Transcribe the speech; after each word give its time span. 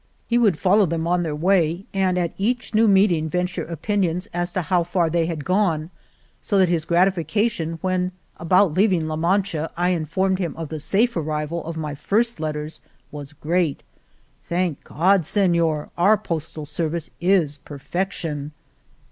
He 0.27 0.39
would 0.39 0.57
follow 0.57 0.87
them 0.87 1.05
on 1.05 1.21
their 1.21 1.35
way, 1.35 1.85
and 1.93 2.17
at 2.17 2.33
each 2.35 2.73
new 2.73 2.87
meeting 2.87 3.29
venture 3.29 3.63
opinions 3.65 4.25
as 4.33 4.51
to 4.53 4.63
how 4.63 4.83
far 4.83 5.11
they 5.11 5.27
had 5.27 5.45
gone, 5.45 5.91
so 6.41 6.57
that 6.57 6.69
his 6.69 6.85
gratification, 6.85 7.77
when 7.83 8.11
about 8.37 8.73
leaving 8.73 9.07
La 9.07 9.15
Mancha 9.15 9.69
I 9.77 9.89
informed 9.89 10.39
him 10.39 10.55
of 10.57 10.69
the 10.69 10.79
safe 10.79 11.15
arrival 11.15 11.63
of 11.65 11.77
my 11.77 11.93
first 11.93 12.39
letters, 12.39 12.81
was 13.11 13.31
great. 13.31 13.83
"Thank 14.49 14.83
God! 14.85 15.23
Senior, 15.23 15.89
our 15.99 16.17
postal 16.17 16.65
ser 16.65 16.89
vice 16.89 17.11
is 17.19 17.59
perfection 17.59 18.53